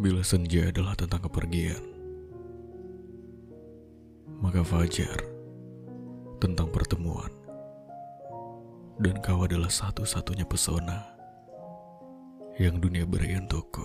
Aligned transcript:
Bila 0.00 0.24
senja 0.24 0.64
adalah 0.72 0.96
tentang 0.96 1.28
kepergian, 1.28 1.84
maka 4.40 4.64
fajar 4.64 5.20
tentang 6.40 6.72
pertemuan. 6.72 7.28
Dan 8.96 9.20
kau 9.20 9.44
adalah 9.44 9.68
satu-satunya 9.68 10.48
pesona 10.48 11.04
yang 12.56 12.80
dunia 12.80 13.04
beri 13.04 13.36
untukku. 13.36 13.84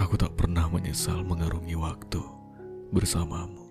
Aku 0.00 0.16
tak 0.16 0.32
pernah 0.32 0.64
menyesal 0.72 1.20
mengarungi 1.20 1.76
waktu 1.76 2.24
bersamamu. 2.88 3.68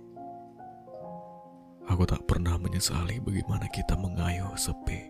Aku 1.89 2.05
tak 2.05 2.21
pernah 2.29 2.53
menyesali 2.61 3.17
bagaimana 3.17 3.65
kita 3.73 3.97
mengayuh 3.97 4.53
sepi 4.53 5.09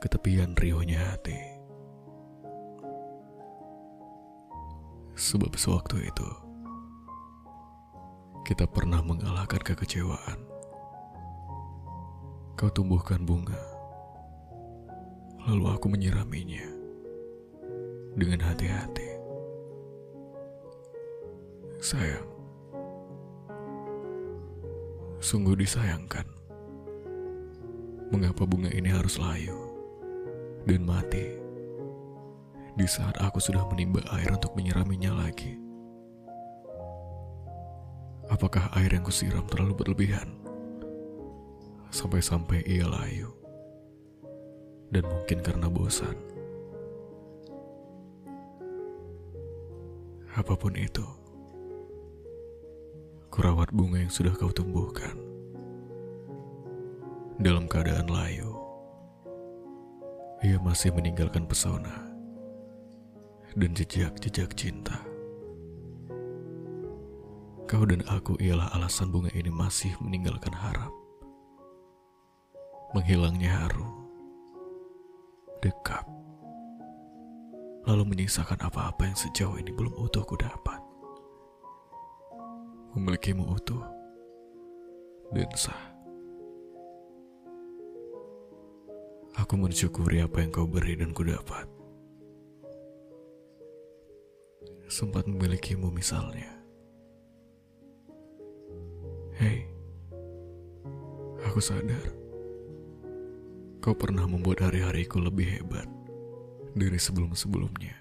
ke 0.00 0.08
tepian 0.08 0.56
riuhnya 0.56 1.12
hati. 1.12 1.59
Sebab 5.20 5.52
sewaktu 5.52 6.08
itu, 6.08 6.30
kita 8.48 8.64
pernah 8.64 9.04
mengalahkan 9.04 9.60
kekecewaan. 9.60 10.40
Kau 12.56 12.72
tumbuhkan 12.72 13.28
bunga, 13.28 13.60
lalu 15.44 15.76
aku 15.76 15.92
menyiraminya 15.92 16.64
dengan 18.16 18.48
hati-hati. 18.48 19.20
Sayang, 21.84 22.28
sungguh 25.20 25.52
disayangkan. 25.60 26.24
Mengapa 28.08 28.48
bunga 28.48 28.72
ini 28.72 28.88
harus 28.88 29.20
layu 29.20 29.68
dan 30.64 30.80
mati 30.88 31.39
di 32.80 32.88
saat 32.88 33.12
aku 33.20 33.36
sudah 33.36 33.68
menimba 33.68 34.00
air 34.16 34.32
untuk 34.32 34.56
menyiraminya 34.56 35.12
lagi? 35.12 35.52
Apakah 38.32 38.72
air 38.72 38.96
yang 38.96 39.04
kusiram 39.04 39.44
terlalu 39.44 39.76
berlebihan? 39.76 40.32
Sampai-sampai 41.92 42.64
ia 42.64 42.88
layu. 42.88 43.36
Dan 44.88 45.04
mungkin 45.12 45.44
karena 45.44 45.68
bosan. 45.68 46.16
Apa 50.32 50.56
pun 50.56 50.72
itu, 50.72 51.04
kurawat 53.28 53.76
bunga 53.76 54.00
yang 54.00 54.14
sudah 54.14 54.32
kau 54.32 54.48
tumbuhkan. 54.48 55.20
Dalam 57.36 57.68
keadaan 57.68 58.08
layu, 58.08 58.56
ia 60.40 60.56
masih 60.64 60.96
meninggalkan 60.96 61.44
pesona 61.44 62.09
dan 63.56 63.74
jejak-jejak 63.74 64.54
cinta. 64.54 64.98
Kau 67.70 67.86
dan 67.86 68.02
aku 68.10 68.34
ialah 68.42 68.66
alasan 68.74 69.14
bunga 69.14 69.30
ini 69.30 69.46
masih 69.46 69.94
meninggalkan 70.02 70.50
harap. 70.50 70.90
Menghilangnya 72.90 73.46
harum, 73.54 74.10
dekap, 75.62 76.02
lalu 77.86 78.02
menyisakan 78.02 78.58
apa-apa 78.66 79.06
yang 79.06 79.14
sejauh 79.14 79.54
ini 79.62 79.70
belum 79.70 79.94
utuh 79.94 80.26
ku 80.26 80.34
dapat. 80.34 80.82
Memilikimu 82.98 83.46
utuh 83.46 83.86
dan 85.30 85.46
sah. 85.54 85.78
Aku 89.38 89.54
mensyukuri 89.54 90.18
apa 90.26 90.42
yang 90.42 90.50
kau 90.50 90.66
beri 90.66 90.98
dan 90.98 91.14
ku 91.14 91.22
dapat. 91.22 91.79
Sempat 94.90 95.30
memilikimu 95.30 95.86
misalnya. 95.94 96.50
Hei, 99.38 99.62
aku 101.46 101.62
sadar 101.62 102.20
kau 103.80 103.96
pernah 103.96 104.28
membuat 104.28 104.68
hari-hariku 104.68 105.24
lebih 105.24 105.46
hebat 105.56 105.88
dari 106.76 107.00
sebelum-sebelumnya. 107.00 107.96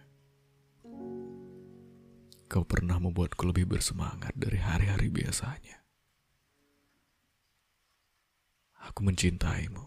Kau 2.52 2.66
pernah 2.68 3.00
membuatku 3.00 3.48
lebih 3.48 3.70
bersemangat 3.70 4.36
dari 4.36 4.60
hari-hari 4.60 5.08
biasanya. 5.08 5.80
Aku 8.92 9.06
mencintaimu 9.06 9.86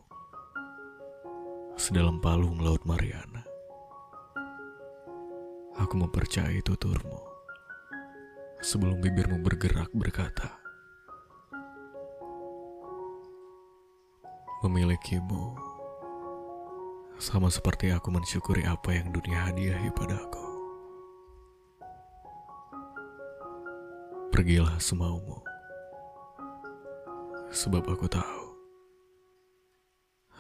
sedalam 1.75 2.23
palung 2.23 2.63
laut 2.63 2.87
Mariana. 2.87 3.52
Aku 5.93 6.01
mempercayai 6.09 6.65
tuturmu 6.65 7.21
sebelum 8.65 9.05
bibirmu 9.05 9.45
bergerak 9.45 9.93
berkata, 9.93 10.57
Memilikimu 14.65 15.53
sama 17.21 17.53
seperti 17.53 17.93
aku 17.93 18.09
mensyukuri 18.09 18.65
apa 18.65 18.97
yang 18.97 19.13
dunia 19.13 19.53
hadiahi 19.53 19.93
padaku. 19.93 20.49
Pergilah 24.33 24.81
semaumu, 24.81 25.45
sebab 27.53 27.85
aku 27.85 28.09
tahu 28.09 28.45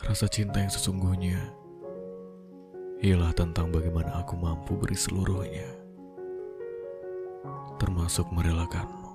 rasa 0.00 0.32
cinta 0.32 0.64
yang 0.64 0.72
sesungguhnya 0.72 1.61
ialah 3.02 3.34
tentang 3.34 3.74
bagaimana 3.74 4.22
aku 4.22 4.38
mampu 4.38 4.78
beri 4.78 4.94
seluruhnya, 4.94 5.66
termasuk 7.82 8.30
merelakanmu. 8.30 9.11